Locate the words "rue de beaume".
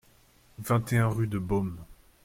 1.09-1.77